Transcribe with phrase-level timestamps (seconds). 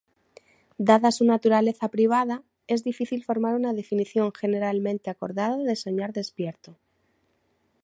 [0.79, 6.75] Dada su naturaleza privada, es difícil formar una definición generalmente acordada de soñar despierto.